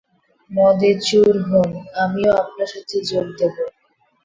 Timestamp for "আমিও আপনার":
2.03-2.69